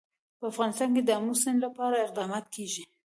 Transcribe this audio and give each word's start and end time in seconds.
په 0.39 0.45
افغانستان 0.51 0.89
کې 0.95 1.01
د 1.03 1.09
آمو 1.17 1.33
سیند 1.41 1.59
لپاره 1.65 1.95
اقدامات 2.05 2.45
کېږي. 2.55 2.83